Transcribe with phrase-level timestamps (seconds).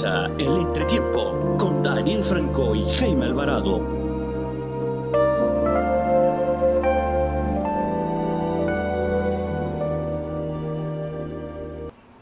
[0.00, 3.80] El entretiempo con Daniel Franco y Jaime Alvarado.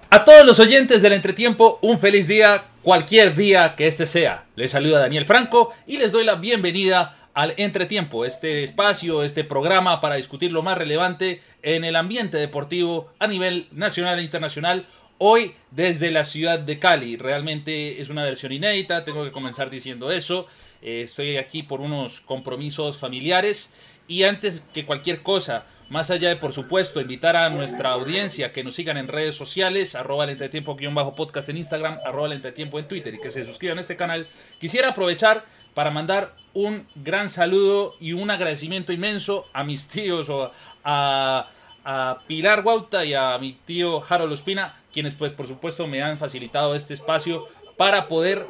[0.08, 4.46] A todos los oyentes del entretiempo, un feliz día, cualquier día que este sea.
[4.54, 10.00] Les saluda Daniel Franco y les doy la bienvenida al entretiempo, este espacio, este programa
[10.00, 14.86] para discutir lo más relevante en el ambiente deportivo a nivel nacional e internacional
[15.18, 20.10] Hoy desde la ciudad de Cali, realmente es una versión inédita, tengo que comenzar diciendo
[20.10, 20.46] eso.
[20.82, 23.72] Eh, estoy aquí por unos compromisos familiares
[24.08, 28.62] y antes que cualquier cosa, más allá de por supuesto invitar a nuestra audiencia que
[28.62, 33.14] nos sigan en redes sociales, arroba el entretiempo-podcast en Instagram, arroba el entretiempo en Twitter
[33.14, 34.28] y que se suscriban a este canal,
[34.60, 40.52] quisiera aprovechar para mandar un gran saludo y un agradecimiento inmenso a mis tíos o
[40.84, 41.48] a,
[41.84, 46.16] a Pilar Guauta y a mi tío Harold Ospina, quienes pues por supuesto me han
[46.16, 48.46] facilitado este espacio para poder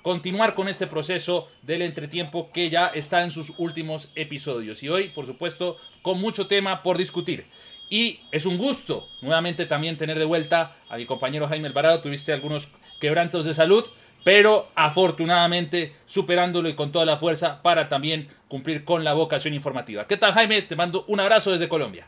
[0.00, 4.82] continuar con este proceso del entretiempo que ya está en sus últimos episodios.
[4.82, 7.44] Y hoy, por supuesto, con mucho tema por discutir.
[7.90, 12.00] Y es un gusto nuevamente también tener de vuelta a mi compañero Jaime Alvarado.
[12.00, 13.84] Tuviste algunos quebrantos de salud,
[14.24, 20.06] pero afortunadamente superándolo y con toda la fuerza para también cumplir con la vocación informativa.
[20.06, 20.62] ¿Qué tal Jaime?
[20.62, 22.06] Te mando un abrazo desde Colombia.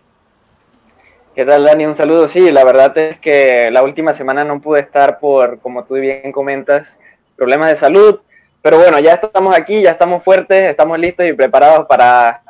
[1.34, 1.86] ¿Qué tal, Dani?
[1.86, 2.28] Un saludo.
[2.28, 6.30] Sí, la verdad es que la última semana no pude estar por, como tú bien
[6.30, 7.00] comentas,
[7.36, 8.20] problemas de salud.
[8.60, 12.42] Pero bueno, ya estamos aquí, ya estamos fuertes, estamos listos y preparados para,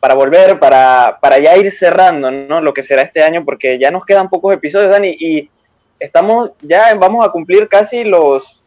[0.00, 2.60] para volver, para, para ya ir cerrando ¿no?
[2.60, 5.50] lo que será este año, porque ya nos quedan pocos episodios, Dani, y
[5.98, 8.59] estamos, ya vamos a cumplir casi los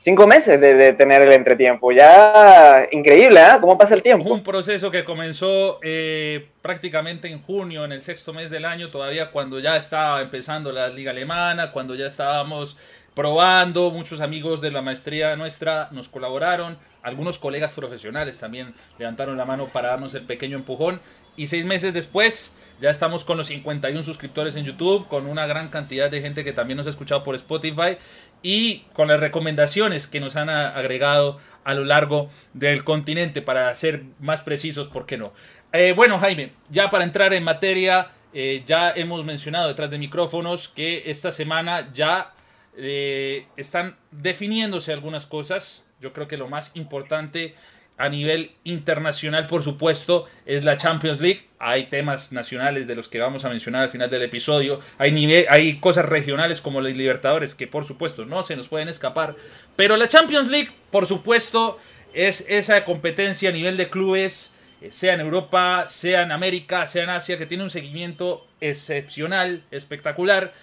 [0.00, 1.92] cinco meses de, tener el entretiempo.
[1.92, 3.56] Ya increíble, ¿eh?
[3.60, 4.32] ¿Cómo pasa el tiempo?
[4.32, 9.30] Un proceso que comenzó eh, prácticamente en junio, en el sexto mes del año, todavía
[9.30, 12.76] cuando ya estaba empezando la liga alemana, cuando ya estábamos
[13.14, 19.44] probando, muchos amigos de la maestría nuestra nos colaboraron, algunos colegas profesionales también levantaron la
[19.44, 21.00] mano para darnos el pequeño empujón
[21.36, 25.68] y seis meses después ya estamos con los 51 suscriptores en YouTube, con una gran
[25.68, 27.98] cantidad de gente que también nos ha escuchado por Spotify
[28.42, 34.04] y con las recomendaciones que nos han agregado a lo largo del continente para ser
[34.18, 35.32] más precisos, ¿por qué no?
[35.72, 40.68] Eh, bueno, Jaime, ya para entrar en materia, eh, ya hemos mencionado detrás de micrófonos
[40.68, 42.32] que esta semana ya
[42.76, 45.84] eh, están definiéndose algunas cosas.
[46.00, 47.54] Yo creo que lo más importante
[48.00, 51.46] a nivel internacional, por supuesto, es la Champions League.
[51.58, 54.80] Hay temas nacionales de los que vamos a mencionar al final del episodio.
[54.96, 58.88] Hay, nivel, hay cosas regionales como los Libertadores que, por supuesto, no se nos pueden
[58.88, 59.36] escapar.
[59.76, 61.78] Pero la Champions League, por supuesto,
[62.14, 67.04] es esa competencia a nivel de clubes, eh, sea en Europa, sea en América, sea
[67.04, 70.54] en Asia, que tiene un seguimiento excepcional, espectacular.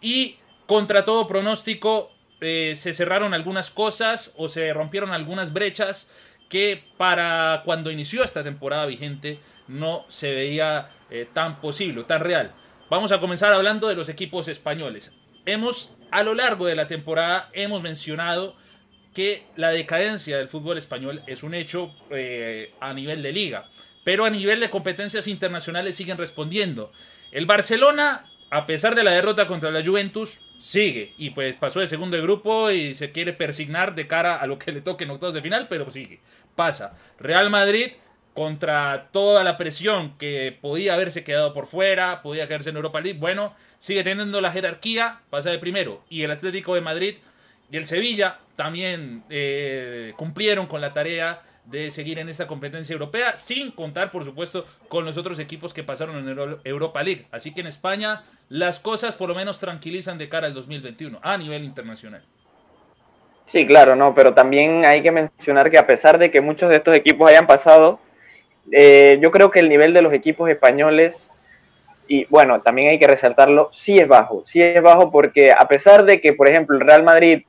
[0.00, 6.08] Y contra todo pronóstico, eh, se cerraron algunas cosas o se rompieron algunas brechas
[6.50, 9.38] que para cuando inició esta temporada vigente
[9.68, 12.52] no se veía eh, tan posible, tan real.
[12.90, 15.12] Vamos a comenzar hablando de los equipos españoles.
[15.46, 18.56] Hemos, a lo largo de la temporada, hemos mencionado
[19.14, 23.68] que la decadencia del fútbol español es un hecho eh, a nivel de liga,
[24.02, 26.90] pero a nivel de competencias internacionales siguen respondiendo.
[27.30, 31.86] El Barcelona, a pesar de la derrota contra la Juventus, sigue y pues pasó de
[31.86, 35.10] segundo de grupo y se quiere persignar de cara a lo que le toque en
[35.10, 36.20] octavos de final, pero sigue
[36.54, 36.96] pasa.
[37.18, 37.92] Real Madrid
[38.34, 43.18] contra toda la presión que podía haberse quedado por fuera, podía quedarse en Europa League,
[43.18, 46.02] bueno, sigue teniendo la jerarquía, pasa de primero.
[46.08, 47.16] Y el Atlético de Madrid
[47.70, 53.36] y el Sevilla también eh, cumplieron con la tarea de seguir en esta competencia europea,
[53.36, 57.26] sin contar, por supuesto, con los otros equipos que pasaron en Europa League.
[57.30, 61.36] Así que en España las cosas por lo menos tranquilizan de cara al 2021 a
[61.36, 62.24] nivel internacional.
[63.50, 66.76] Sí, claro, no, pero también hay que mencionar que a pesar de que muchos de
[66.76, 67.98] estos equipos hayan pasado,
[68.70, 71.32] eh, yo creo que el nivel de los equipos españoles,
[72.06, 76.04] y bueno, también hay que resaltarlo, sí es bajo, sí es bajo porque a pesar
[76.04, 77.42] de que, por ejemplo, el Real Madrid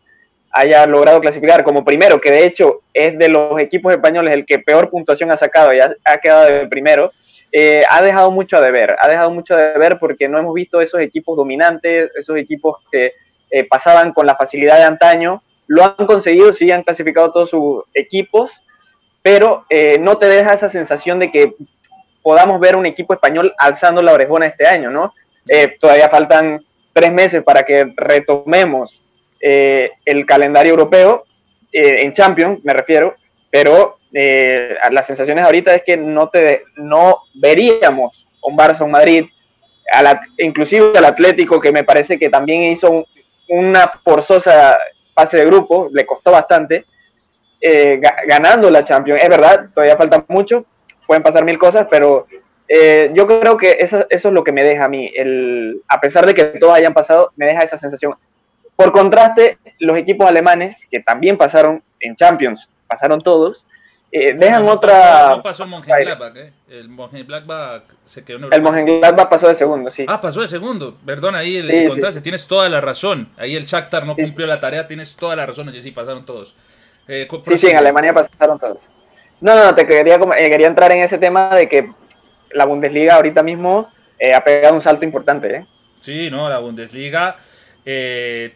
[0.49, 4.57] haya logrado clasificar como primero, que de hecho es de los equipos españoles el que
[4.57, 7.11] peor puntuación ha sacado y ha, quedado de primero,
[7.51, 10.81] eh, ha dejado mucho a deber, ha dejado mucho a deber porque no hemos visto
[10.81, 13.13] esos equipos dominantes, esos equipos que
[13.51, 17.83] eh, pasaban con la facilidad de antaño lo han conseguido, sí han clasificado todos sus
[17.93, 18.51] equipos,
[19.21, 21.53] pero eh, no te deja esa sensación de que
[22.21, 25.13] podamos ver un equipo español alzando la orejona este año, ¿no?
[25.47, 29.01] Eh, todavía faltan tres meses para que retomemos
[29.39, 31.23] eh, el calendario europeo,
[31.71, 33.15] en Champions me refiero,
[33.49, 39.23] pero las sensaciones ahorita es que no, te, no veríamos un Barça, un Madrid,
[40.37, 43.05] inclusive al Atlético, que me parece que también hizo
[43.47, 44.77] una forzosa
[45.13, 46.85] fase de grupo, le costó bastante,
[47.59, 49.21] eh, ganando la Champions.
[49.21, 50.65] Es verdad, todavía falta mucho,
[51.05, 52.25] pueden pasar mil cosas, pero
[52.67, 55.99] eh, yo creo que eso, eso, es lo que me deja a mí, el, a
[55.99, 58.15] pesar de que todos hayan pasado, me deja esa sensación.
[58.75, 63.65] Por contraste, los equipos alemanes, que también pasaron en Champions, pasaron todos,
[64.13, 65.29] eh, dejan otra.
[65.29, 66.51] no pasó el Mönchengladbach, ¿eh?
[66.69, 70.05] El Mönchengladbach se quedó en El Mönchengladbach pasó de segundo, sí.
[70.07, 70.97] Ah, pasó de segundo.
[71.05, 72.19] Perdón, ahí el contraste.
[72.19, 73.29] Tienes toda la razón.
[73.37, 74.85] Ahí el Shakhtar no cumplió la tarea.
[74.85, 75.69] Tienes toda la razón.
[75.69, 76.55] Oye, sí, pasaron todos.
[77.07, 78.81] Eh, sí, sí, en Alemania pasaron todos.
[79.39, 81.89] No, no, te quería, eh, quería entrar en ese tema de que
[82.51, 83.89] la Bundesliga ahorita mismo
[84.35, 85.65] ha pegado un salto importante, ¿eh?
[86.01, 87.37] Sí, no, la Bundesliga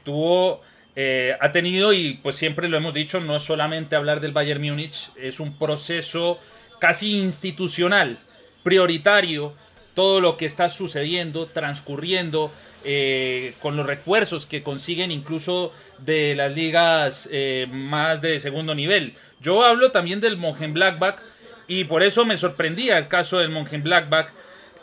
[0.04, 0.62] tuvo
[0.96, 5.10] eh, ha tenido, y pues siempre lo hemos dicho, no solamente hablar del Bayern Múnich,
[5.16, 6.40] es un proceso
[6.80, 8.18] casi institucional,
[8.64, 9.54] prioritario,
[9.94, 12.52] todo lo que está sucediendo, transcurriendo,
[12.88, 19.16] eh, con los refuerzos que consiguen incluso de las ligas eh, más de segundo nivel.
[19.42, 21.20] Yo hablo también del Blackback
[21.68, 24.32] y por eso me sorprendía el caso del Blackback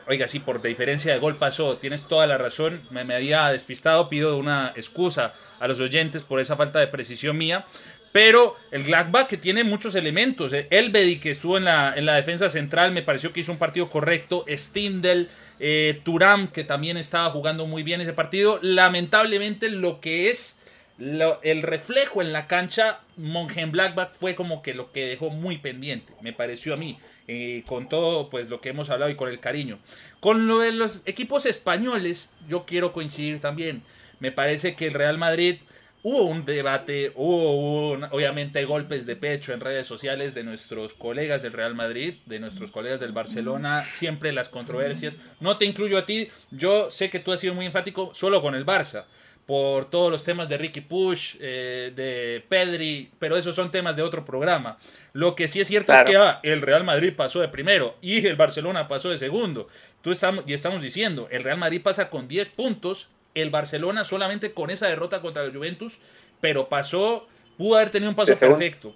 [0.09, 4.37] Oiga, sí, por diferencia de gol pasó, tienes toda la razón, me, había despistado, pido
[4.37, 7.67] una excusa a los oyentes por esa falta de precisión mía,
[8.11, 12.17] pero el Gladbach que tiene muchos elementos, eh, Elvedi que estuvo en la, en la
[12.17, 15.29] defensa central me pareció que hizo un partido correcto, Stindel,
[15.61, 20.59] eh, Turam que también estaba jugando muy bien ese partido, lamentablemente lo que es
[20.99, 26.33] el reflejo en la cancha, Blackback fue como que lo que dejó muy pendiente, me
[26.33, 26.99] pareció a mí,
[27.33, 29.79] eh, con todo pues lo que hemos hablado y con el cariño.
[30.21, 33.83] Con lo de los equipos españoles, yo quiero coincidir también.
[34.21, 35.57] Me parece que el Real Madrid
[36.03, 41.55] hubo un debate, hubo obviamente golpes de pecho en redes sociales de nuestros colegas del
[41.55, 45.17] Real Madrid, de nuestros colegas del Barcelona, siempre las controversias.
[45.41, 48.55] No te incluyo a ti, yo sé que tú has sido muy enfático solo con
[48.55, 49.07] el Barça
[49.47, 54.03] por todos los temas de Ricky Push, eh, de Pedri, pero esos son temas de
[54.03, 54.79] otro programa.
[55.13, 58.27] Lo que sí es cierto es que ah, el Real Madrid pasó de primero y
[58.27, 59.69] el Barcelona pasó de segundo.
[60.01, 64.53] Tú estamos, y estamos diciendo, el Real Madrid pasa con 10 puntos, el Barcelona solamente
[64.53, 65.99] con esa derrota contra el Juventus,
[66.41, 68.95] pero pasó, pudo haber tenido un paso perfecto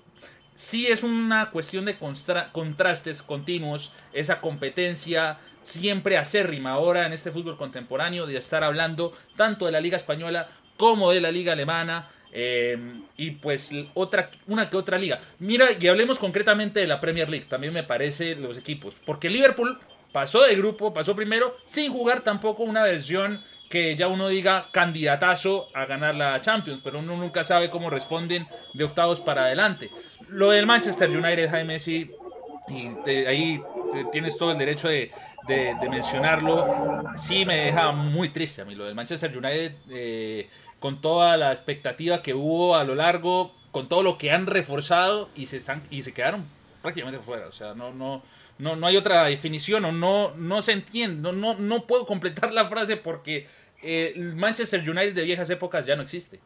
[0.56, 1.96] sí es una cuestión de
[2.50, 9.66] contrastes continuos, esa competencia siempre acérrima ahora en este fútbol contemporáneo de estar hablando tanto
[9.66, 12.76] de la liga española como de la liga alemana eh,
[13.16, 15.20] y pues otra, una que otra liga.
[15.38, 19.78] Mira, y hablemos concretamente de la Premier League, también me parece los equipos, porque Liverpool
[20.12, 25.68] pasó de grupo, pasó primero, sin jugar tampoco una versión que ya uno diga candidatazo
[25.74, 29.90] a ganar la Champions, pero uno nunca sabe cómo responden de octavos para adelante.
[30.28, 32.10] Lo del Manchester United, Jaime, sí,
[32.68, 32.88] y
[33.26, 33.62] ahí
[34.12, 35.10] tienes todo el derecho de,
[35.90, 40.48] mencionarlo, sí me deja muy triste a mí lo del Manchester United, eh,
[40.80, 45.28] con toda la expectativa que hubo a lo largo, con todo lo que han reforzado
[45.36, 46.44] y se, están, y se quedaron
[46.82, 48.22] prácticamente fuera, o sea, no, no,
[48.58, 52.52] no, no hay otra definición o no, no se entiende, no, no, no puedo completar
[52.52, 53.46] la frase porque
[53.82, 56.40] eh, el Manchester United de viejas épocas ya no existe.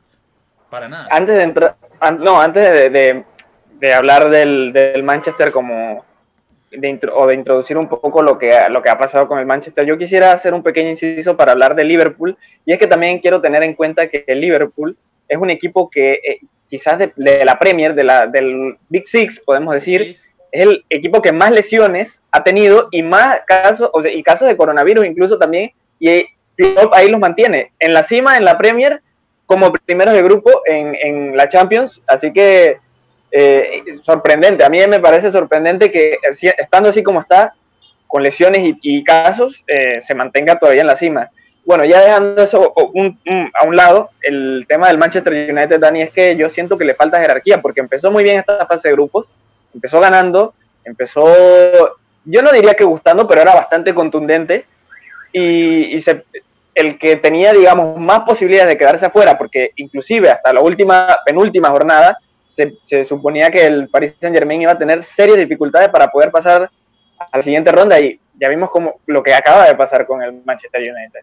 [0.68, 1.08] Para nada.
[1.10, 1.76] Antes de entrar,
[2.20, 3.24] no, antes de
[3.92, 6.04] hablar del, del, Manchester como
[6.70, 9.84] de o de introducir un poco lo que, lo que ha pasado con el Manchester,
[9.84, 13.40] yo quisiera hacer un pequeño inciso para hablar de Liverpool, y es que también quiero
[13.40, 14.96] tener en cuenta que el Liverpool
[15.28, 17.12] es un equipo que eh, quizás de,
[17.44, 20.16] la Premier, de la, del Big Six, podemos decir,
[20.52, 24.48] es el equipo que más lesiones ha tenido y más casos, o sea, y casos
[24.48, 26.08] de coronavirus incluso también, y
[26.92, 29.02] ahí los mantiene en la cima, en la Premier,
[29.46, 32.78] como primeros de grupo en, en la Champions, así que
[33.30, 34.64] eh, sorprendente.
[34.64, 36.18] A mí me parece sorprendente que
[36.58, 37.54] estando así como está,
[38.06, 41.30] con lesiones y, casos, eh, se mantenga todavía en la cima.
[41.64, 46.34] Bueno, ya dejando eso a un lado, el tema del Manchester United, Dani, es que
[46.34, 49.30] yo siento que le falta jerarquía, porque empezó muy bien esta fase de grupos,
[49.72, 51.24] empezó ganando, empezó,
[52.24, 54.64] yo no diría que gustando, pero era bastante contundente,
[55.32, 55.94] y,
[56.74, 61.68] el que tenía, digamos, más posibilidades de quedarse afuera, porque inclusive hasta la última, penúltima
[61.68, 62.18] jornada,
[62.50, 66.70] se, suponía que el Paris Saint Germain iba a tener serias dificultades para poder pasar
[67.18, 70.42] a la siguiente ronda y ya vimos como lo que acaba de pasar con el
[70.44, 71.20] Manchester United.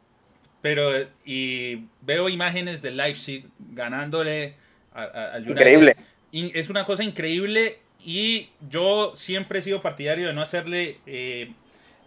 [0.62, 0.92] Pero,
[1.26, 4.56] y veo imágenes de Leipzig ganándole
[4.94, 5.52] al United.
[5.52, 5.96] Increíble.
[6.32, 11.52] es una cosa increíble y yo siempre he sido partidario de no hacerle eh,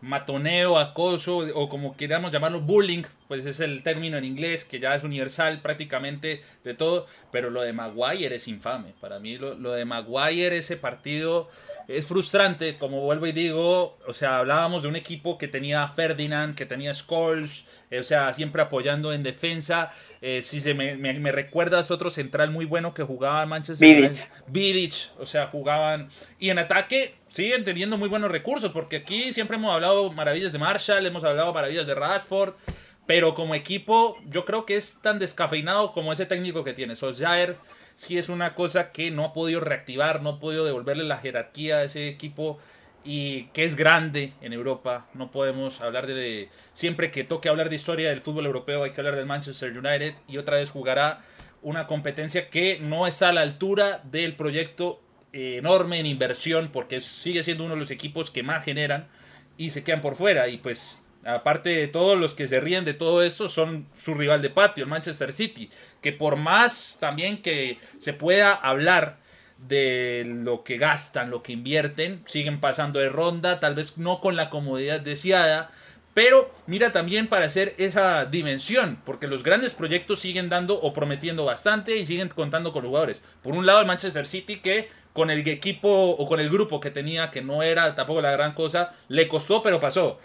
[0.01, 4.93] matoneo, acoso o como queramos llamarlo, bullying pues es el término en inglés que ya
[4.93, 8.93] es universal prácticamente de todo, pero lo de Maguire es infame.
[9.01, 11.49] Para mí lo, lo de Maguire, ese partido
[11.87, 16.57] es frustrante, como vuelvo y digo, o sea, hablábamos de un equipo que tenía Ferdinand,
[16.57, 19.93] que tenía Scholes, eh, o sea, siempre apoyando en defensa.
[20.21, 24.31] Eh, si se me, me, recuerdas otro central muy bueno que jugaba en Manchester Vidic.
[24.49, 26.09] Vidic, o sea, jugaban.
[26.39, 30.59] Y en ataque siguen teniendo muy buenos recursos, porque aquí siempre hemos hablado maravillas de
[30.59, 32.55] Marshall, hemos hablado maravillas de Rashford.
[33.07, 36.95] Pero como equipo, yo creo que es tan descafeinado como ese técnico que tiene.
[36.95, 37.57] Solskjaer
[37.97, 41.79] sí es una cosa que no ha podido reactivar, no ha podido devolverle la jerarquía
[41.79, 42.59] a ese equipo
[43.03, 45.09] y que es grande en Europa.
[45.15, 46.51] No podemos hablar de...
[46.73, 50.15] Siempre que toque hablar de historia del fútbol europeo hay que hablar del Manchester United
[50.29, 51.25] y otra vez jugará
[51.63, 55.01] una competencia que no está a la altura del proyecto
[55.33, 59.09] enorme en inversión porque sigue siendo uno de los equipos que más generan
[59.57, 62.95] y se quedan por fuera y pues aparte de todos los que se ríen de
[62.95, 65.71] todo eso, son su rival de patio, el Manchester City,
[66.01, 69.19] que por más también que se pueda hablar
[69.59, 74.37] de lo que gastan, lo que invierten, siguen pasando de ronda, tal vez no con
[74.37, 75.71] la comodidad deseada,
[76.15, 81.45] pero mira también para hacer esa dimensión, porque los grandes proyectos siguen dando o prometiendo
[81.45, 83.23] bastante y siguen contando con jugadores.
[83.43, 86.91] Por un lado el Manchester City que con el equipo o con el grupo que
[86.91, 90.19] tenía, que no era tampoco la gran cosa, le costó pero pasó.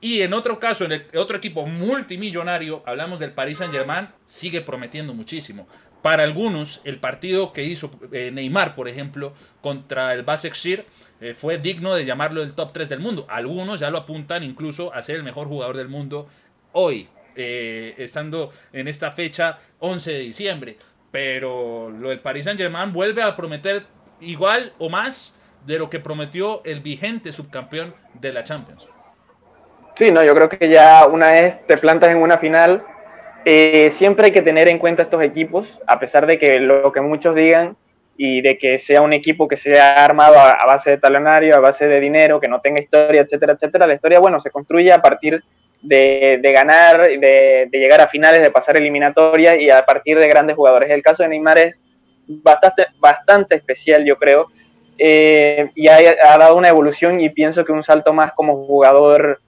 [0.00, 4.62] Y en otro caso, en el otro equipo multimillonario, hablamos del Paris Saint Germain, sigue
[4.62, 5.68] prometiendo muchísimo.
[6.00, 10.86] Para algunos, el partido que hizo eh, Neymar, por ejemplo, contra el Basaksehir,
[11.20, 13.26] eh, fue digno de llamarlo el top 3 del mundo.
[13.28, 16.26] Algunos ya lo apuntan incluso a ser el mejor jugador del mundo
[16.72, 20.78] hoy, eh, estando en esta fecha 11 de diciembre.
[21.10, 23.84] Pero lo del Paris Saint Germain vuelve a prometer
[24.20, 25.36] igual o más
[25.66, 28.88] de lo que prometió el vigente subcampeón de la Champions.
[29.96, 32.82] Sí, no, yo creo que ya una vez te plantas en una final,
[33.44, 37.00] eh, siempre hay que tener en cuenta estos equipos, a pesar de que lo que
[37.00, 37.76] muchos digan
[38.16, 41.86] y de que sea un equipo que sea armado a, base de talonario, a base
[41.86, 43.86] de dinero, que no tenga historia, etcétera, etcétera.
[43.86, 45.42] La historia, bueno, se construye a partir
[45.80, 50.28] de, de ganar, de, de, llegar a finales, de pasar eliminatoria y a partir de
[50.28, 50.90] grandes jugadores.
[50.90, 51.80] El caso de Neymar es
[52.42, 54.48] bastante, bastante especial, yo creo,
[54.98, 59.40] eh, y ha, ha dado una evolución y pienso que un salto más como jugador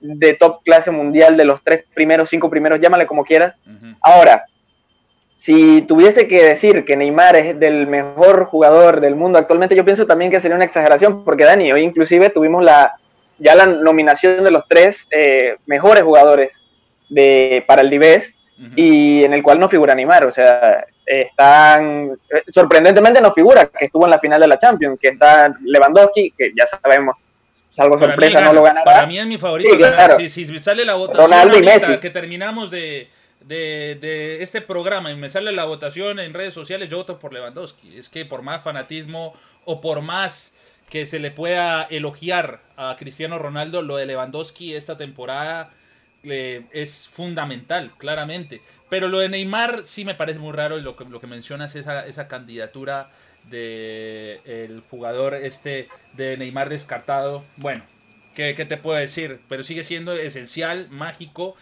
[0.00, 3.54] de top clase mundial, de los tres primeros, cinco primeros, llámale como quieras.
[4.00, 4.44] Ahora,
[5.34, 10.06] si tuviese que decir que Neymar es del mejor jugador del mundo actualmente, yo pienso
[10.06, 12.94] también que sería una exageración, porque Dani, hoy inclusive tuvimos la,
[13.38, 16.64] ya la nominación de los tres eh, mejores jugadores
[17.08, 17.90] de, para el
[18.76, 23.86] Y en el cual no figura Neymar, o sea, están, eh, sorprendentemente no figura, que
[23.86, 27.16] estuvo en la final de la Champions, que está Lewandowski, que ya sabemos
[27.70, 28.84] salvo para sorpresa, no lo ganará.
[28.84, 29.70] Para mí es mi favorito.
[29.70, 30.18] Sí, claro.
[30.18, 33.08] si, si, sale la votación ahorita, que terminamos de,
[33.40, 37.32] de, de, este programa y me sale la votación en redes sociales, yo voto por
[37.32, 37.96] Lewandowski.
[37.96, 40.52] Es que por más fanatismo o por más
[40.90, 45.70] que se le pueda elogiar a Cristiano Ronaldo, lo de Lewandowski esta temporada
[46.22, 48.60] es fundamental, claramente.
[48.88, 51.76] Pero lo de Neymar sí me parece muy raro y lo que, lo que mencionas,
[51.76, 53.08] esa, esa candidatura
[53.48, 57.44] de el jugador este de Neymar descartado.
[57.56, 57.82] Bueno,
[58.34, 59.40] ¿qué, te puedo decir?
[59.48, 61.56] Pero sigue siendo esencial, mágico.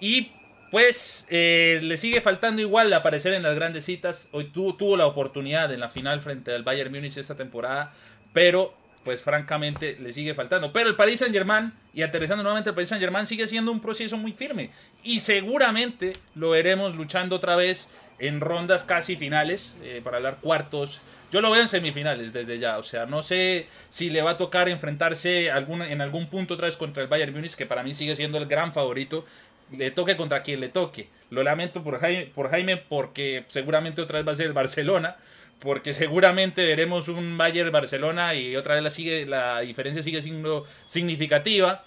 [0.00, 0.32] Y
[0.70, 4.28] pues eh, le sigue faltando igual aparecer en las grandes citas.
[4.32, 7.92] Hoy tuvo la oportunidad en la final frente al Bayern Múnich esta temporada.
[8.32, 10.72] Pero pues francamente le sigue faltando.
[10.72, 13.80] Pero el Paris Saint Germain, y aterrizando nuevamente el Paris Saint Germain, sigue siendo un
[13.80, 14.70] proceso muy firme.
[15.02, 21.00] Y seguramente lo veremos luchando otra vez en rondas casi finales, eh, para hablar cuartos.
[21.32, 24.36] Yo lo veo en semifinales desde ya, o sea, no sé si le va a
[24.36, 28.14] tocar enfrentarse en algún punto otra vez contra el Bayern Múnich, que para mí sigue
[28.14, 29.24] siendo el gran favorito.
[29.72, 31.08] Le toque contra quien le toque.
[31.30, 35.16] Lo lamento por Jaime, por Jaime porque seguramente otra vez va a ser el Barcelona,
[35.62, 40.66] porque seguramente veremos un Bayern Barcelona y otra vez la, sigue, la diferencia sigue siendo
[40.86, 41.84] significativa.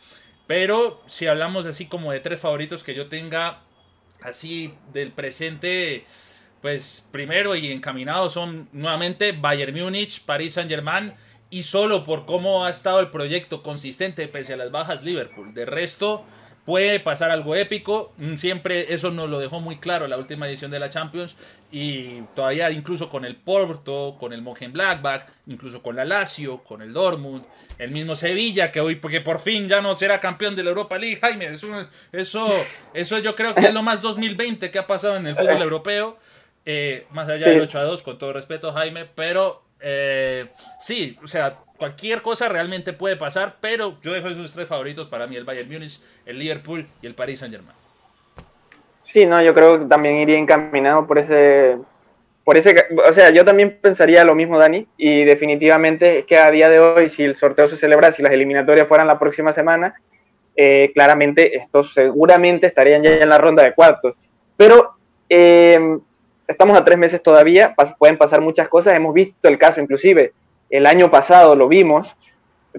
[0.47, 3.63] Pero si hablamos así como de tres favoritos que yo tenga,
[4.21, 6.05] así del presente,
[6.61, 11.13] pues primero y encaminado son nuevamente Bayern Múnich, París Saint Germain
[11.49, 15.53] y solo por cómo ha estado el proyecto consistente pese a las bajas Liverpool.
[15.53, 16.25] De resto,
[16.65, 18.13] puede pasar algo épico.
[18.17, 21.35] Mm, siempre eso nos lo dejó muy claro la última edición de la Champions.
[21.71, 26.93] Y todavía incluso con el Porto, con el Blackback, incluso con la Lazio, con el
[26.93, 27.43] Dortmund,
[27.77, 30.97] el mismo Sevilla, que hoy, porque por fin ya no será campeón de la Europa
[30.97, 31.45] League, Jaime.
[31.45, 31.67] Eso,
[32.11, 32.47] eso,
[32.93, 36.17] eso yo creo que es lo más 2020 que ha pasado en el fútbol europeo.
[36.65, 39.05] Eh, más allá del 8 a 2, con todo respeto, Jaime.
[39.05, 40.47] Pero eh,
[40.79, 45.27] sí, o sea, cualquier cosa realmente puede pasar, pero yo dejo esos tres favoritos para
[45.27, 47.77] mí, el Bayern Múnich, el Liverpool y el Paris Saint Germain.
[49.03, 51.77] Sí, no, yo creo que también iría encaminado por ese,
[52.43, 52.75] por ese,
[53.07, 56.79] o sea, yo también pensaría lo mismo, Dani, y definitivamente es que a día de
[56.79, 59.95] hoy, si el sorteo se celebra, si las eliminatorias fueran la próxima semana,
[60.55, 64.15] eh, claramente estos seguramente estarían ya en la ronda de cuartos.
[64.57, 64.95] Pero
[65.29, 65.97] eh,
[66.47, 70.33] estamos a tres meses todavía, pueden pasar muchas cosas, hemos visto el caso inclusive,
[70.69, 72.15] el año pasado lo vimos,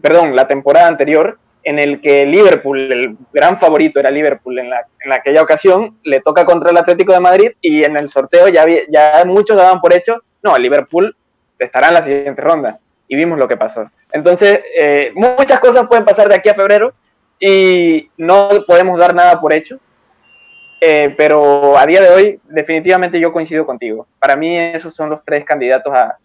[0.02, 4.86] perdón, la temporada anterior, en el que Liverpool, el gran favorito era Liverpool en, la,
[5.10, 9.24] aquella ocasión, le toca contra el Atlético de Madrid y en el sorteo ya, ya
[9.26, 11.16] muchos daban por hecho, no, Liverpool
[11.58, 12.78] estará en la siguiente ronda.
[13.08, 13.90] Y vimos lo que pasó.
[14.12, 16.92] Entonces, eh, muchas cosas pueden pasar de aquí a febrero
[17.38, 19.78] y no podemos dar nada por hecho.
[20.80, 24.06] Eh, pero a día de hoy, definitivamente yo coincido contigo.
[24.20, 26.16] Para mí esos son los tres candidatos a,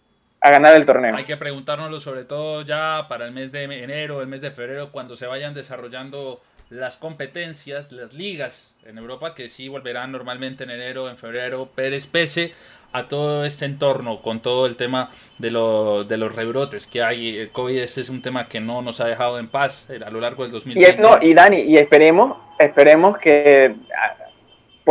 [0.41, 1.15] a ganar el torneo.
[1.15, 4.91] Hay que preguntárnoslo sobre todo ya para el mes de enero, el mes de febrero,
[4.91, 10.71] cuando se vayan desarrollando las competencias, las ligas en Europa, que sí volverán normalmente en
[10.71, 12.51] enero, en febrero, pero pese
[12.93, 17.37] a todo este entorno, con todo el tema de, lo, de los rebrotes que hay.
[17.37, 20.19] El COVID ese es un tema que no nos ha dejado en paz a lo
[20.19, 20.99] largo del 2020.
[20.99, 23.75] Y, no, y Dani, y esperemos, esperemos que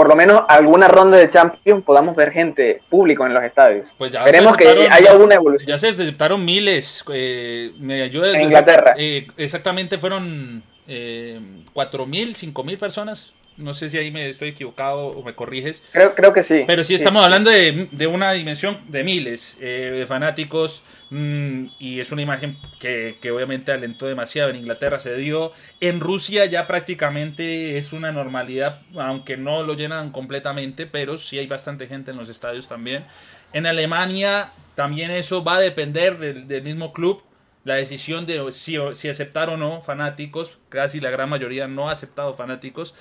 [0.01, 3.87] por lo menos alguna ronda de Champions podamos ver gente público en los estadios.
[3.99, 5.69] Pues ya Esperemos que haya una evolución.
[5.69, 7.05] Ya se aceptaron miles.
[7.13, 8.95] Eh, me ayuda, en Inglaterra.
[8.97, 11.39] Eh, exactamente fueron eh,
[11.75, 13.35] 4.000, 5.000 personas.
[13.59, 15.85] No sé si ahí me estoy equivocado o me corriges.
[15.93, 16.65] Creo, creo que sí.
[16.67, 22.01] Pero sí, estamos hablando de, de, una dimensión de miles eh, de fanáticos mm, y
[22.01, 24.51] es una imagen que, que, obviamente alentó demasiado.
[24.51, 25.53] En Inglaterra se dio.
[25.81, 31.47] En Rusia ya prácticamente es una normalidad, aunque no lo llenan completamente, pero sí hay
[31.47, 33.05] bastante gente en los estadios también.
[33.53, 37.23] En Alemania también eso va a depender del, del mismo club
[37.65, 41.93] la decisión de si, si, aceptar o no fanáticos, casi la gran mayoría no ha
[41.93, 42.95] aceptado fanáticos.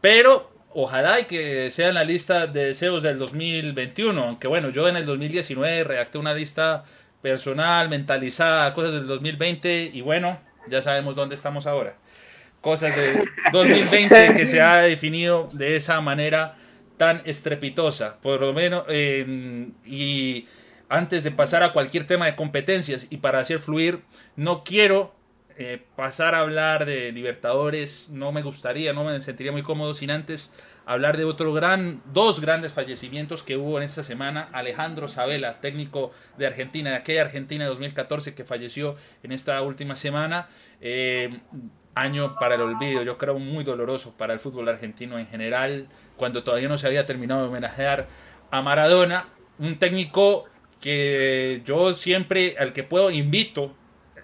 [0.00, 4.22] Pero ojalá y que sea en la lista de deseos del 2021.
[4.22, 6.84] Aunque bueno, yo en el 2019 redacté una lista
[7.22, 11.96] personal, mentalizada, cosas del 2020 y bueno, ya sabemos dónde estamos ahora.
[12.60, 16.56] Cosas de 2020 que se ha definido de esa manera
[16.96, 18.18] tan estrepitosa.
[18.20, 20.46] Por lo menos, y
[20.88, 24.02] antes de pasar a cualquier tema de competencias y para hacer fluir,
[24.36, 25.14] no quiero
[25.60, 30.12] eh, pasar a hablar de Libertadores no me gustaría, no me sentiría muy cómodo sin
[30.12, 30.52] antes
[30.88, 34.48] hablar de otro gran, dos grandes fallecimientos que hubo en esta semana.
[34.52, 39.96] Alejandro Sabela, técnico de Argentina, de aquella Argentina de 2014 que falleció en esta última
[39.96, 40.48] semana.
[40.80, 41.40] Eh,
[41.94, 46.42] año para el olvido, yo creo muy doloroso para el fútbol argentino en general, cuando
[46.42, 48.08] todavía no se había terminado de homenajear
[48.50, 50.46] a Maradona, un técnico
[50.80, 53.74] que yo siempre, al que puedo, invito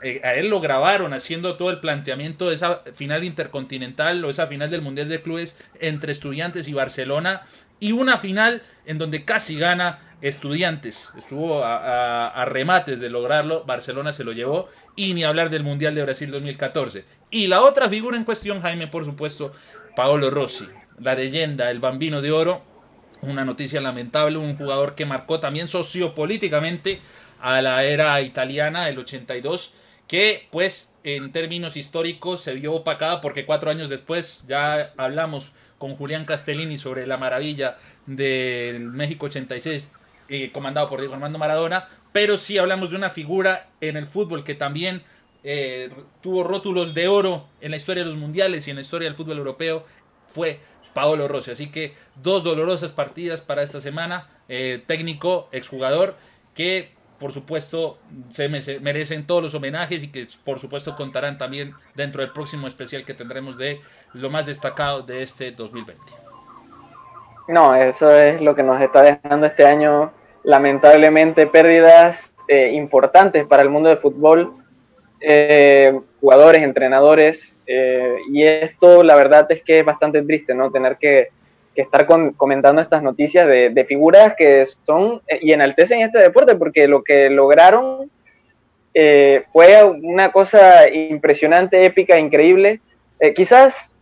[0.04, 4.46] eh, a él lo grabaron haciendo todo el planteamiento de esa final intercontinental o esa
[4.46, 7.42] final del Mundial de Clubes entre Estudiantes y Barcelona
[7.80, 11.10] y una final en donde casi gana Estudiantes.
[11.16, 16.02] Estuvo a, remates de lograrlo, Barcelona se lo llevó y ni hablar del Mundial de
[16.02, 17.04] Brasil 2014.
[17.30, 19.52] Y la otra figura en cuestión, Jaime, por supuesto,
[19.96, 20.68] Paolo Rossi,
[21.00, 22.62] la leyenda, el bambino de oro.
[23.22, 27.00] Una noticia lamentable, un jugador que marcó también sociopolíticamente
[27.40, 29.72] a la era italiana del 82
[30.06, 35.96] que pues en términos históricos se vio opacada porque cuatro años después ya hablamos con
[35.96, 39.92] Julián Castellini sobre la maravilla del México 86
[40.28, 44.42] eh, comandado por Diego Armando Maradona, pero sí hablamos de una figura en el fútbol
[44.42, 45.02] que también
[45.42, 45.90] eh,
[46.22, 49.14] tuvo rótulos de oro en la historia de los mundiales y en la historia del
[49.14, 49.84] fútbol europeo,
[50.28, 50.60] fue
[50.94, 51.50] Paolo Rossi.
[51.50, 56.16] Así que dos dolorosas partidas para esta semana, eh, técnico, exjugador,
[56.54, 57.96] que por supuesto,
[58.28, 63.02] se merecen todos los homenajes y que por supuesto contarán también dentro del próximo especial
[63.06, 63.80] que tendremos de
[64.12, 66.02] lo más destacado de este 2020.
[67.48, 73.62] No, eso es lo que nos está dejando este año, lamentablemente, pérdidas eh, importantes para
[73.62, 74.56] el mundo del fútbol,
[75.18, 80.70] eh, jugadores, entrenadores, eh, y esto la verdad es que es bastante triste, ¿no?
[80.70, 81.30] Tener que
[81.74, 82.06] que estar
[82.36, 88.10] comentando estas noticias de, figuras que son y enaltecen este deporte, porque lo que lograron
[88.94, 92.80] eh, fue una cosa impresionante, épica, increíble.
[93.18, 93.94] Eh, quizás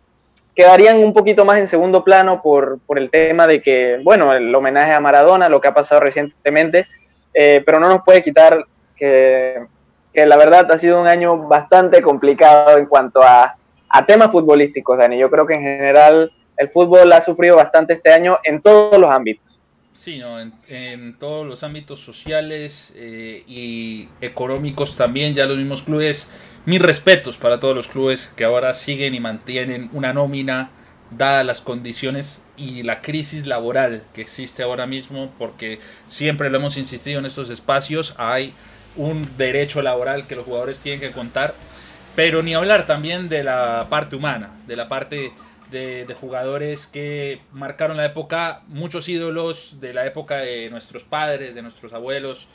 [0.54, 4.54] quedarían un poquito más en segundo plano por, por, el tema de que, bueno, el
[4.54, 6.86] homenaje a Maradona, lo que ha pasado recientemente,
[7.32, 9.64] eh, pero no nos puede quitar que,
[10.12, 13.56] que, la verdad ha sido un año bastante complicado en cuanto a,
[13.88, 15.16] a temas futbolísticos, Dani.
[15.16, 19.10] Yo creo que en general el fútbol ha sufrido bastante este año en todos los
[19.10, 19.60] ámbitos.
[19.92, 20.40] Sí, ¿no?
[20.40, 26.30] en, todos los ámbitos sociales eh, y económicos también, ya los mismos clubes,
[26.64, 30.70] mis respetos para todos los clubes que ahora siguen y mantienen una nómina
[31.10, 36.78] dadas las condiciones y la crisis laboral que existe ahora mismo, porque siempre lo hemos
[36.78, 38.54] insistido en estos espacios, hay
[38.96, 41.54] un derecho laboral que los jugadores tienen que contar,
[42.14, 45.32] pero ni hablar también de la parte humana, de la parte
[45.72, 51.62] de, jugadores que marcaron la época, muchos ídolos de la época de nuestros padres, de
[51.62, 52.46] nuestros abuelos,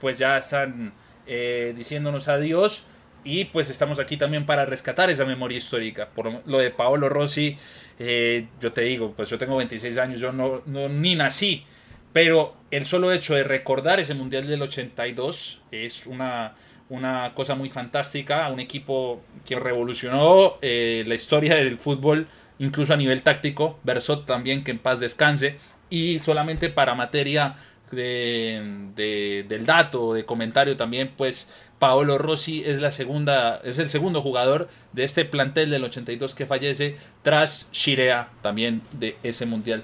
[0.00, 0.92] pues ya están
[1.26, 2.84] eh, diciéndonos adiós.
[3.26, 6.10] Y pues estamos aquí también para rescatar esa memoria histórica.
[6.10, 7.56] Por lo de Paolo Rossi,
[7.98, 11.64] eh, yo te digo, pues yo tengo 26 años, yo no, no, ni nací,
[12.12, 16.54] pero el solo hecho de recordar ese Mundial del 82 es una,
[16.88, 22.96] una cosa muy fantástica, un equipo que revolucionó eh, la historia del fútbol, incluso a
[22.96, 25.58] nivel táctico, Versot también, que en paz descanse,
[25.90, 27.56] y solamente para materia
[27.90, 34.22] de, del dato, de comentario también, pues Paolo Rossi es la segunda, es el segundo
[34.22, 39.82] jugador de este plantel del 82 que fallece tras Shirea también de ese mundial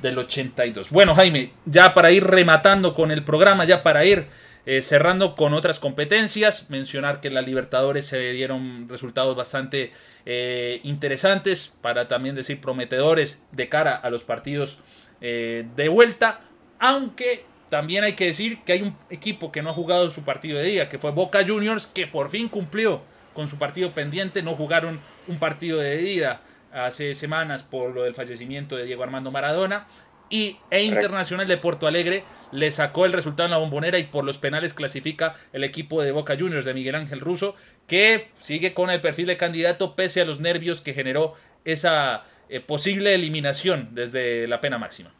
[0.00, 0.90] del 82.
[0.90, 4.26] Bueno, Jaime, ya para ir rematando con el programa, ya para ir
[4.64, 9.90] eh, cerrando con otras competencias, mencionar que en la Libertadores se dieron resultados bastante
[10.24, 14.78] eh, interesantes, para también decir prometedores de cara a los partidos
[15.20, 16.40] eh, de vuelta,
[16.78, 20.58] aunque también hay que decir que hay un equipo que no ha jugado su partido
[20.58, 24.42] de día, que fue Boca Juniors, que por fin cumplió con su partido pendiente.
[24.42, 29.30] No jugaron un partido de día hace semanas por lo del fallecimiento de Diego Armando
[29.30, 29.86] Maradona.
[30.32, 34.24] Y E Internacional de Porto Alegre le sacó el resultado en la bombonera y por
[34.24, 37.54] los penales clasifica el equipo de Boca Juniors de Miguel Ángel Russo,
[37.86, 41.34] que sigue con el perfil de candidato pese a los nervios que generó
[41.66, 45.12] esa eh, posible eliminación desde la pena máxima.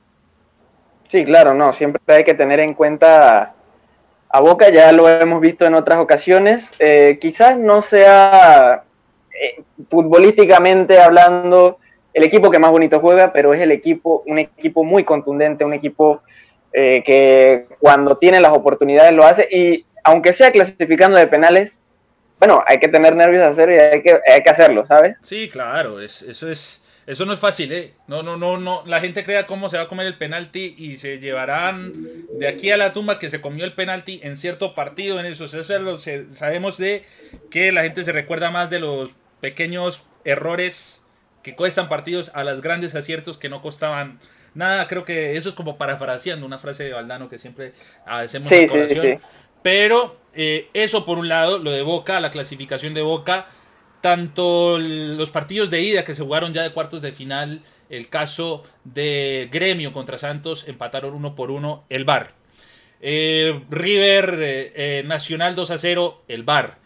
[1.09, 3.53] Sí, claro, no, siempre hay que tener en cuenta
[4.31, 8.85] a Boca, ya lo hemos visto en otras ocasiones, eh, quizás no sea
[9.31, 11.79] eh, futbolísticamente hablando
[12.15, 15.75] el equipo que más bonito juega, pero es el equipo, un equipo muy contundente, un
[15.75, 16.23] equipo
[16.73, 21.81] eh, que cuando tiene las oportunidades lo hace y aunque sea clasificando de penales,
[22.39, 25.17] bueno, hay que tener nervios de hacerlo y hay que, hay que hacerlo, ¿sabes?
[25.23, 27.95] Sí, claro, eso es eso no es fácil, ¿eh?
[28.07, 28.85] No, no, no, no.
[28.87, 31.93] La gente crea cómo se va a comer el penalti y se llevarán
[32.39, 35.49] de aquí a la tumba que se comió el penalti en cierto partido en eso.
[35.49, 37.05] sabemos de
[37.51, 41.02] que la gente se recuerda más de los pequeños errores
[41.43, 44.21] que cuestan partidos a los grandes aciertos que no costaban
[44.55, 44.89] nada.
[44.89, 47.73] Creo que eso es como parafraseando una frase de Valdano que siempre
[48.07, 49.19] hacemos en sí,
[49.63, 53.47] Pero eh, eso por un lado, lo de Boca, la clasificación de Boca
[54.03, 58.65] tanto los partidos de ida que se jugaron ya de cuartos de final, el caso
[58.85, 62.35] de Gremio contra Santos, empataron uno por uno, el Bar.
[63.01, 66.79] Eh, River eh, Nacional 2 a 0, el Bar.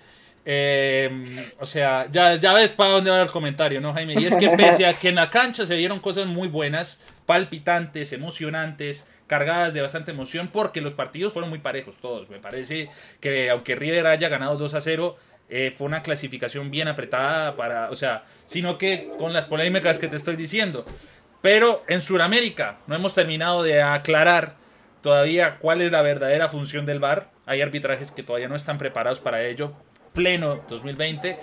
[1.59, 4.15] O sea, ya, ves para dónde va el comentario, ¿no, Jaime?
[4.15, 8.13] Y es que pese a que en la cancha se dieron cosas muy buenas, palpitantes,
[8.13, 12.31] emocionantes, cargadas de bastante emoción, porque los partidos fueron muy parejos todos.
[12.31, 15.17] Me parece que aunque River haya ganado 2 a 0,
[15.49, 20.07] eh, fue una clasificación bien apretada para, o sea, sino que con las polémicas que
[20.07, 20.85] te estoy diciendo.
[21.43, 24.55] Pero en Sudamérica no hemos terminado de aclarar
[25.03, 27.31] todavía cuál es la verdadera función del VAR.
[27.47, 29.73] Hay arbitrajes que todavía no están preparados para ello.
[30.17, 31.39] Pleno 2020.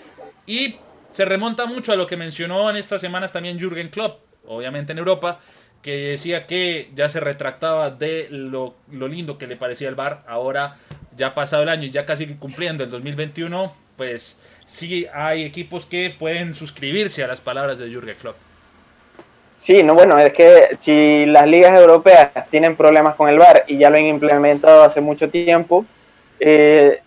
[0.48, 0.76] Y
[1.14, 4.98] se remonta mucho a lo que mencionó en estas semanas también Jürgen Klopp, obviamente en
[4.98, 5.40] Europa,
[5.82, 10.24] que decía que ya se retractaba de lo, lo lindo que le parecía el VAR.
[10.28, 10.76] Ahora,
[11.16, 16.14] ya pasado el año y ya casi cumpliendo el 2021, pues sí hay equipos que
[16.18, 18.38] pueden suscribirse a las palabras de Jürgen Klopp.
[19.58, 23.78] Sí, no, bueno, es que si las ligas europeas tienen problemas con el VAR y
[23.78, 25.86] ya lo han implementado hace mucho tiempo,
[26.40, 27.02] eh,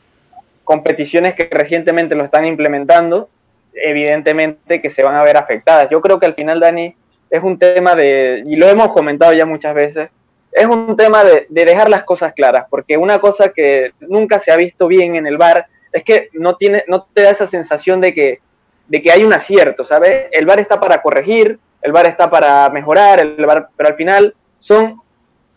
[0.66, 3.30] competiciones que recientemente lo están implementando,
[3.72, 5.88] evidentemente que se van a ver afectadas.
[5.88, 6.94] Yo creo que al final, Dani,
[7.30, 10.10] es un tema de, y lo hemos comentado ya muchas veces,
[10.50, 14.50] es un tema de, de dejar las cosas claras, porque una cosa que nunca se
[14.50, 18.00] ha visto bien en el VAR es que no, tiene, no te da esa sensación
[18.00, 18.40] de que,
[18.88, 20.26] de que hay un acierto, ¿sabes?
[20.32, 23.36] El VAR está para corregir, el VAR está para mejorar, el
[23.76, 25.00] pero al final son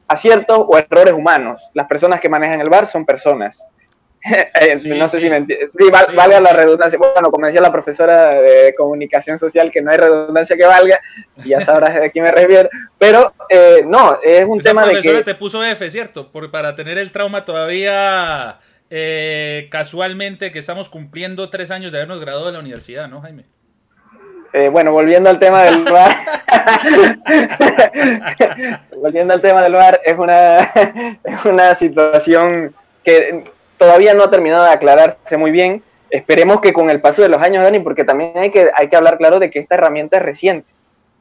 [0.07, 1.71] aciertos o errores humanos.
[1.73, 3.69] Las personas que manejan el VAR son personas.
[4.85, 5.71] No sé si me entiendes.
[5.71, 6.99] Sí, valga la redundancia.
[6.99, 10.99] Bueno, como decía la profesora de comunicación social, que no hay redundancia que valga,
[11.43, 12.69] y ya sabrás de quién me refiero.
[12.97, 15.23] Pero eh, no, es un tema de que.
[15.23, 16.31] te puso F, ¿cierto?
[16.31, 22.19] Por, para tener el trauma todavía eh, casualmente que estamos cumpliendo tres años de habernos
[22.19, 23.45] graduado de la universidad, ¿no, Jaime?
[24.51, 26.11] Eh, bueno, volviendo al tema del bar,
[28.97, 30.57] volviendo al tema del bar, es una,
[31.23, 33.43] es una situación que
[33.79, 35.81] todavía no ha terminado de aclararse muy bien.
[36.11, 38.95] Esperemos que con el paso de los años, Dani, porque también hay que, hay que
[38.95, 40.69] hablar claro de que esta herramienta es reciente.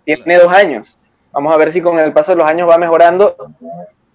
[0.05, 0.99] tiene dos años.
[1.33, 3.37] Vamos a ver si con el paso de los años va mejorando,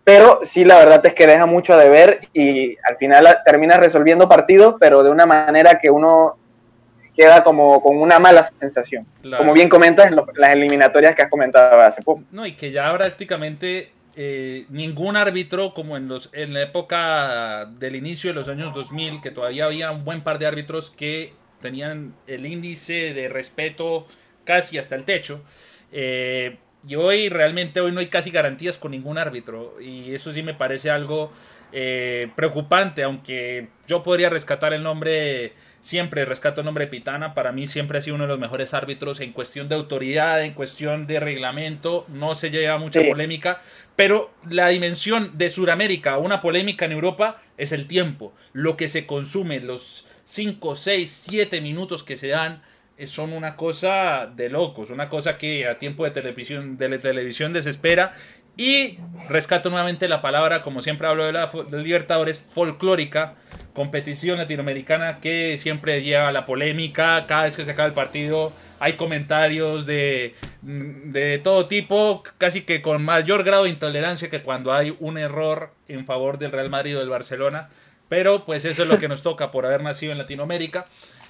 [0.04, 4.28] pero sí la verdad es que deja mucho a deber y al final termina resolviendo
[4.28, 6.36] partidos, pero de una manera que uno
[7.16, 9.06] queda como con una mala sensación.
[9.38, 12.24] Como bien comentas en las eliminatorias que has comentado hace poco.
[12.32, 17.96] No, y que ya prácticamente eh, ningún árbitro, como en, los, en la época del
[17.96, 22.14] inicio de los años 2000, que todavía había un buen par de árbitros que tenían
[22.28, 24.06] el índice de respeto
[24.44, 25.42] casi hasta el techo.
[25.92, 30.44] Eh, y hoy realmente hoy no hay casi garantías con ningún árbitro y eso sí
[30.44, 31.32] me parece algo
[31.74, 37.52] eh, preocupante, aunque yo podría rescatar el nombre siempre rescato el nombre de Pitana, para
[37.52, 41.08] mí siempre ha sido uno de los mejores árbitros en cuestión de autoridad, en cuestión
[41.08, 43.62] de reglamento, no se lleva mucha polémica,
[43.98, 49.06] pero la dimensión de Sudamérica, una polémica en Europa, es el tiempo, lo que se
[49.06, 52.64] consume, los 5, 6, 7 minutos que se dan
[52.98, 57.52] eh, son una cosa de locos, una cosa que a tiempo de televisión, de televisión
[57.52, 58.16] desespera.
[58.56, 63.36] Y rescato nuevamente la palabra, como siempre hablo de la Libertadores, folclórica,
[63.74, 68.98] competición latinoamericana que siempre lleva la polémica, cada vez que se acaba el partido hay
[68.98, 74.94] comentarios de, de todo tipo, casi que con mayor grado de intolerancia que cuando hay
[75.00, 77.70] un error en favor del Real Madrid o del Barcelona,
[78.10, 80.88] pero pues eso es lo que nos toca por haber nacido en Latinoamérica.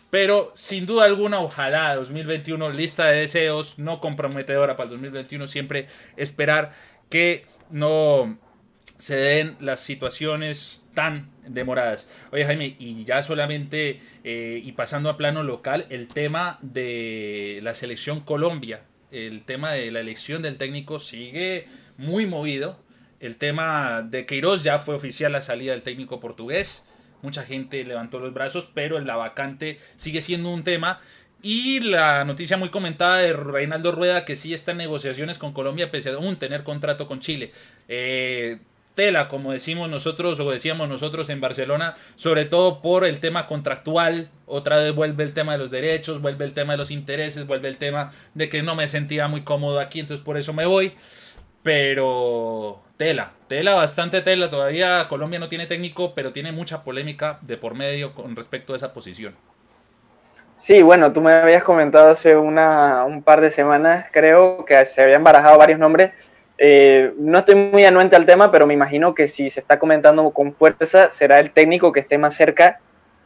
[0.09, 5.87] Pero sin duda alguna, ojalá 2021, lista de deseos no comprometedora para el 2021, siempre
[6.17, 6.73] esperar
[7.13, 8.39] que no
[8.97, 12.09] se den las situaciones tan demoradas.
[12.31, 17.75] Oye Jaime, y ya solamente, eh, y pasando a plano local, el tema de la
[17.75, 22.79] selección Colombia, el tema de la elección del técnico sigue muy movido.
[23.19, 26.83] El tema de Queiroz ya fue oficial la salida del técnico portugués.
[27.21, 30.99] Mucha gente levantó los brazos, pero la vacante sigue siendo un tema.
[31.45, 35.91] Y la noticia muy comentada de Reinaldo Rueda que sí está en negociaciones con Colombia
[35.91, 37.51] pese a un tener contrato con Chile.
[37.89, 38.59] Eh,
[38.95, 44.29] tela, como decimos nosotros o decíamos nosotros en Barcelona, sobre todo por el tema contractual.
[44.45, 47.67] Otra vez vuelve el tema de los derechos, vuelve el tema de los intereses, vuelve
[47.67, 50.93] el tema de que no me sentía muy cómodo aquí, entonces por eso me voy.
[51.61, 54.49] Pero tela, tela, bastante tela.
[54.49, 58.77] Todavía Colombia no tiene técnico, pero tiene mucha polémica de por medio con respecto a
[58.77, 59.35] esa posición.
[60.63, 65.03] Sí, bueno, tú me habías comentado hace una, un par de semanas, creo, que se
[65.03, 66.11] habían barajado varios nombres
[66.57, 70.29] eh, no estoy muy anuente al tema, pero me imagino que si se está comentando
[70.31, 72.79] con fuerza, será el técnico que esté más cerca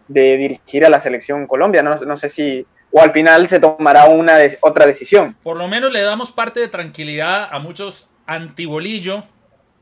[0.08, 1.84] de dirigir a la selección Colombia.
[1.84, 5.36] No, sé si, o al final se tomará una otra decisión.
[5.44, 9.24] Por lo menos le damos parte de tranquilidad a muchos antibolillo.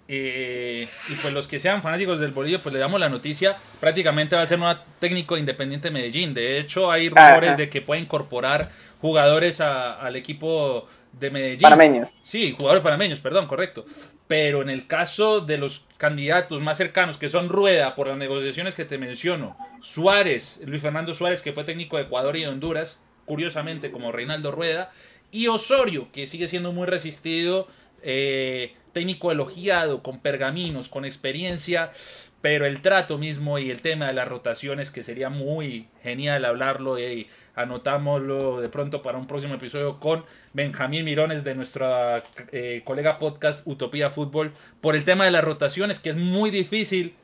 [0.07, 3.57] Eh, y pues los que sean fanáticos del bolillo, pues le damos la noticia.
[3.79, 6.33] Prácticamente va a ser un técnico independiente de Medellín.
[6.33, 8.69] De hecho, hay rumores de que puede incorporar
[9.01, 11.61] jugadores al equipo de Medellín.
[11.61, 12.17] Panameños.
[12.21, 13.85] Sí, jugadores panameños, perdón, correcto.
[14.27, 18.73] Pero en el caso de los candidatos más cercanos, que son Rueda, por las negociaciones
[18.73, 22.99] que te menciono, Suárez, Luis Fernando Suárez, que fue técnico de Ecuador y de Honduras,
[23.25, 24.91] curiosamente como Reinaldo Rueda,
[25.31, 27.67] y Osorio, que sigue siendo muy resistido,
[28.01, 31.91] eh, técnico elogiado, con pergaminos, con experiencia,
[32.39, 36.97] pero el trato mismo y el tema de las rotaciones, que sería muy genial hablarlo
[36.97, 43.19] y anotámoslo de pronto para un próximo episodio con Benjamín Mirones de nuestra eh, colega
[43.19, 47.15] podcast Utopía Fútbol, por el tema de las rotaciones, que es muy difícil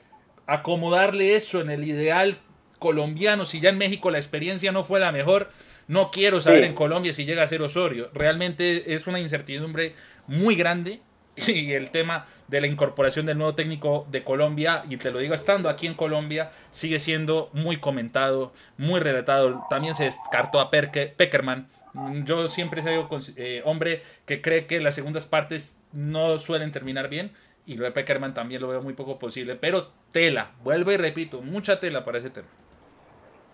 [0.47, 2.37] acomodarle eso en el ideal
[2.79, 5.51] colombiano, si ya en México la experiencia no fue la mejor.
[5.87, 8.09] No quiero saber en Colombia si llega a ser Osorio.
[8.13, 9.95] Realmente es una incertidumbre
[10.27, 11.01] muy grande
[11.47, 15.33] y el tema de la incorporación del nuevo técnico de Colombia, y te lo digo
[15.33, 19.65] estando aquí en Colombia, sigue siendo muy comentado, muy relatado.
[19.69, 21.67] También se descartó a Peckerman.
[22.23, 27.31] Yo siempre sido eh, hombre que cree que las segundas partes no suelen terminar bien,
[27.65, 31.41] y lo de Peckerman también lo veo muy poco posible, pero tela, vuelvo y repito,
[31.41, 32.47] mucha tela para ese tema.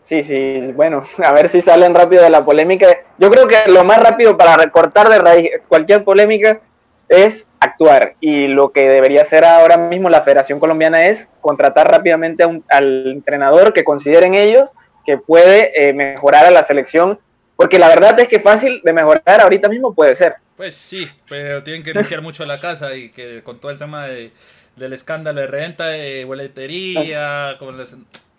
[0.02, 2.88] Sí, sí, bueno, a ver si salen rápido de la polémica.
[3.18, 6.62] Yo creo que lo más rápido para recortar de raíz cualquier polémica
[7.10, 12.44] es actuar y lo que debería hacer ahora mismo la Federación Colombiana es contratar rápidamente
[12.70, 14.70] al entrenador que consideren ellos
[15.06, 17.18] que puede eh, mejorar a la selección,
[17.56, 20.36] porque la verdad es que fácil de mejorar ahorita mismo puede ser.
[20.58, 24.06] Pues sí, pero tienen que limpiar mucho la casa y que con todo el tema
[24.08, 24.32] de,
[24.76, 27.78] del escándalo de renta, de boletería, con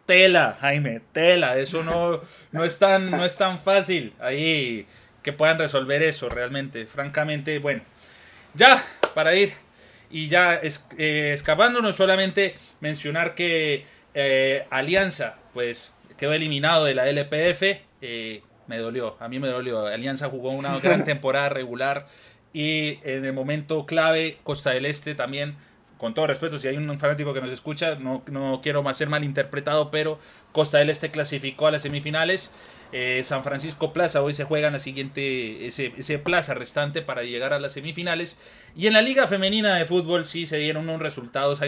[0.04, 2.20] tela, Jaime, tela, eso no,
[2.52, 4.87] no, es tan, no es tan fácil ahí
[5.22, 7.83] que puedan resolver eso realmente, francamente, bueno.
[8.54, 8.83] Ya,
[9.18, 9.52] para ir
[10.12, 17.09] y ya es, eh, escapándonos solamente mencionar que eh, Alianza pues quedó eliminado de la
[17.09, 17.81] LPF.
[18.00, 19.88] Eh, me dolió, a mí me dolió.
[19.88, 22.07] Alianza jugó una gran temporada regular
[22.52, 25.57] y en el momento clave Costa del Este también,
[25.98, 29.08] con todo respeto, si hay un fanático que nos escucha, no, no quiero más ser
[29.08, 30.18] malinterpretado, pero
[30.52, 32.50] Costa del Este clasificó a las semifinales.
[32.90, 37.22] Eh, San Francisco Plaza hoy se juega en la siguiente, ese, ese, plaza restante para
[37.22, 38.38] llegar a las semifinales.
[38.74, 41.61] Y en la Liga Femenina de Fútbol sí se dieron unos resultados.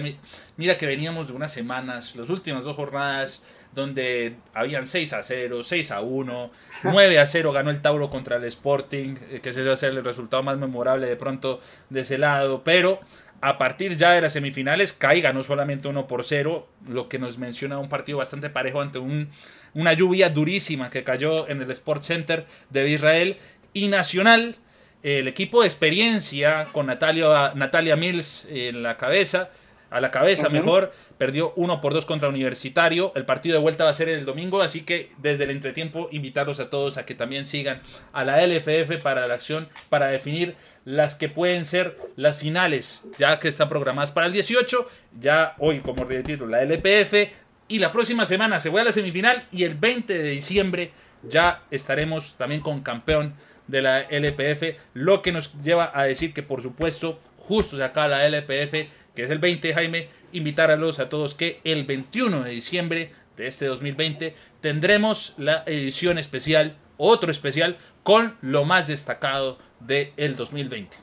[0.57, 3.43] Mira que veníamos de unas semanas, las últimas dos jornadas
[3.75, 6.51] donde habían 6 a 0, 6 a 1,
[6.83, 9.91] 9 a 0 ganó el Tauro contra el Sporting, eh, que ese va a ser
[9.91, 13.01] el resultado más memorable de pronto de ese lado, pero
[13.41, 17.39] a partir ya de las semifinales, CAI ganó solamente 1 por 0, lo que nos
[17.39, 19.31] menciona un partido bastante parejo ante un,
[19.75, 23.37] una lluvia durísima que cayó en el Sport Center de Israel
[23.73, 24.57] y Nacional.
[25.03, 29.51] El equipo de experiencia con Natalia, Natalia Mills en la cabeza
[29.91, 33.91] a la cabeza mejor, perdió 1 por 2 contra Universitario, el partido de vuelta va
[33.91, 37.45] a ser el domingo, así que desde el entretiempo invitarlos a todos a que también
[37.45, 37.81] sigan
[38.13, 43.39] a la LFF para la acción, para definir las que pueden ser las finales, ya
[43.39, 44.89] que están programadas para el 18,
[45.21, 47.33] ya hoy como título la LPF,
[47.69, 50.91] y la próxima semana se vuelve a la semifinal y el 20 de diciembre
[51.23, 53.35] ya estaremos también con campeón
[53.69, 58.09] de la LPF, lo que nos lleva a decir que por supuesto justo de acá
[58.09, 63.13] la LPF que es el 20, Jaime, invitarlos a todos que el 21 de diciembre
[63.37, 70.37] de este 2020 tendremos la edición especial, otro especial, con lo más destacado del el
[70.37, 70.97] 2020.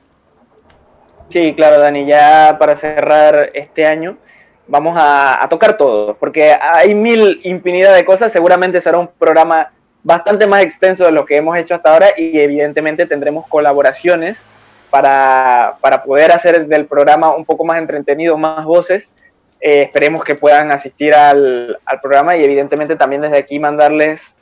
[1.29, 4.17] Sí, claro, Dani, ya para cerrar este año
[4.67, 9.71] vamos a, a, tocar todo, porque hay mil infinidad de cosas, seguramente será un programa
[10.03, 14.41] bastante más extenso de lo que hemos hecho hasta ahora y evidentemente tendremos colaboraciones
[14.89, 19.11] para, para, poder hacer del programa un poco más entretenido, más voces.
[19.59, 24.37] Eh, esperemos que puedan asistir al, al, programa y evidentemente también desde aquí mandarles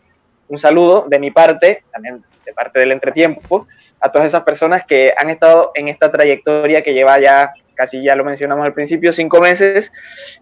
[0.48, 3.68] un saludo de mi parte, también de parte del entretiempo,
[4.00, 8.16] a todas esas personas que han estado en esta trayectoria que lleva ya, casi ya
[8.16, 9.92] lo mencionamos al principio, cinco meses,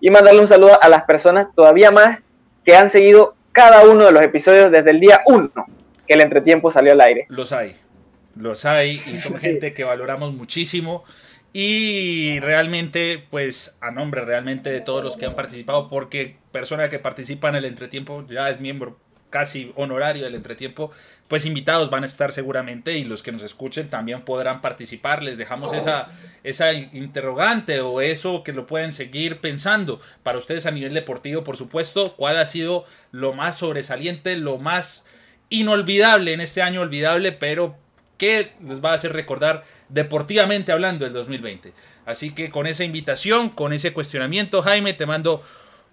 [0.02, 2.20] y mandarle un saludo a las personas todavía más
[2.66, 5.52] que han seguido cada uno de los episodios desde el día uno
[6.08, 7.26] que el entretiempo salió al aire.
[7.30, 7.78] Los hay.
[8.36, 11.04] Los hay y son gente que valoramos muchísimo.
[11.54, 16.98] Y realmente, pues a nombre realmente de todos los que han participado, porque persona que
[16.98, 18.98] participa en el entretiempo ya es miembro
[19.34, 20.92] casi honorario del entretiempo,
[21.28, 25.24] pues invitados van a estar seguramente y los que nos escuchen también podrán participar.
[25.24, 26.10] Les dejamos esa,
[26.44, 31.58] esa interrogante o eso que lo pueden seguir pensando para ustedes a nivel deportivo, por
[31.58, 35.04] supuesto, cuál ha sido lo más sobresaliente, lo más
[35.50, 37.76] inolvidable en este año olvidable, pero
[38.18, 41.74] que les va a hacer recordar deportivamente hablando el 2020.
[42.06, 45.44] Así que con esa invitación, con ese cuestionamiento, Jaime, te mando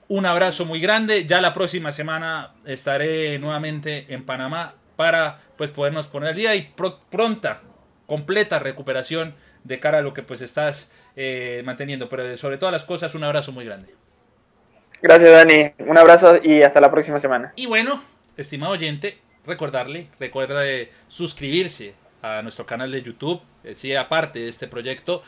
[0.08, 1.24] un abrazo muy grande.
[1.24, 6.72] Ya la próxima semana estaré nuevamente en Panamá para pues podernos poner al día y
[7.10, 7.60] pronta,
[8.06, 12.08] completa recuperación de cara a lo que pues estás eh, manteniendo.
[12.08, 13.94] Pero sobre todas las cosas, un abrazo muy grande.
[15.00, 15.72] Gracias, Dani.
[15.78, 17.52] Un abrazo y hasta la próxima semana.
[17.56, 18.02] Y bueno,
[18.36, 24.48] estimado oyente, recordarle, recuerda de suscribirse a nuestro canal de YouTube, eh, sí, aparte de
[24.48, 25.22] este proyecto.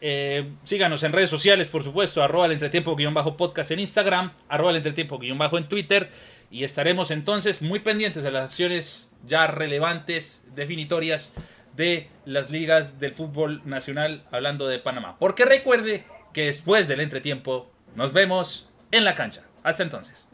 [0.00, 5.58] Eh, síganos en redes sociales, por supuesto, arroba el entretiempo-podcast en Instagram, arroba el entretiempo-bajo
[5.58, 6.10] en Twitter.
[6.50, 11.32] Y estaremos entonces muy pendientes de las acciones ya relevantes, definitorias
[11.74, 15.16] de las ligas del fútbol nacional, hablando de Panamá.
[15.18, 19.42] Porque recuerde que después del entretiempo nos vemos en la cancha.
[19.62, 20.28] Hasta entonces.